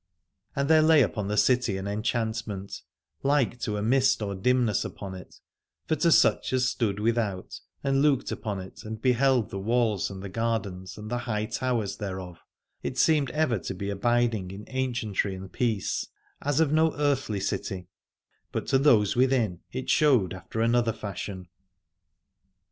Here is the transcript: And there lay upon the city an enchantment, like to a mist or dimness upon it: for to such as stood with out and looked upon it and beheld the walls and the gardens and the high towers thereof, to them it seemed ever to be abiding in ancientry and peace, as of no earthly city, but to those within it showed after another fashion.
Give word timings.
And 0.55 0.67
there 0.67 0.81
lay 0.81 1.03
upon 1.03 1.27
the 1.27 1.37
city 1.37 1.77
an 1.77 1.85
enchantment, 1.87 2.81
like 3.21 3.59
to 3.59 3.77
a 3.77 3.83
mist 3.83 4.23
or 4.23 4.33
dimness 4.33 4.83
upon 4.83 5.13
it: 5.13 5.35
for 5.85 5.95
to 5.97 6.11
such 6.11 6.53
as 6.53 6.67
stood 6.67 6.99
with 6.99 7.19
out 7.19 7.59
and 7.83 8.01
looked 8.01 8.31
upon 8.31 8.59
it 8.61 8.81
and 8.83 8.99
beheld 8.99 9.51
the 9.51 9.59
walls 9.59 10.09
and 10.09 10.23
the 10.23 10.27
gardens 10.27 10.97
and 10.97 11.11
the 11.11 11.19
high 11.29 11.45
towers 11.45 11.97
thereof, 11.97 12.37
to 12.37 12.39
them 12.39 12.41
it 12.93 12.97
seemed 12.97 13.29
ever 13.29 13.59
to 13.59 13.75
be 13.75 13.91
abiding 13.91 14.49
in 14.49 14.65
ancientry 14.69 15.35
and 15.35 15.53
peace, 15.53 16.07
as 16.41 16.59
of 16.59 16.71
no 16.71 16.95
earthly 16.95 17.39
city, 17.39 17.87
but 18.51 18.65
to 18.65 18.79
those 18.79 19.15
within 19.15 19.59
it 19.71 19.87
showed 19.87 20.33
after 20.33 20.61
another 20.61 20.93
fashion. 20.93 21.47